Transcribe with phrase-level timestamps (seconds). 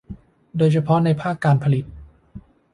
[0.57, 1.85] โดยเฉพาะในภาคการผลิต